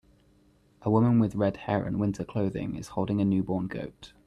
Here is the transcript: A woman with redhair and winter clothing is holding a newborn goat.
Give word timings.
A 0.81 0.89
woman 0.89 1.19
with 1.19 1.35
redhair 1.35 1.83
and 1.85 1.99
winter 1.99 2.25
clothing 2.25 2.75
is 2.75 2.87
holding 2.87 3.21
a 3.21 3.25
newborn 3.25 3.67
goat. 3.67 4.13